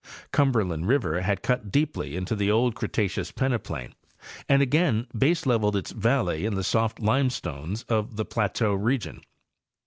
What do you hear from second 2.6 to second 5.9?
Cretaceous peneplain and again baseleveled